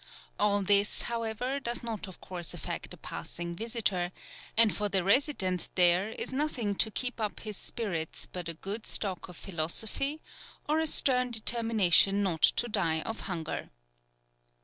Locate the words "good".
8.55-8.87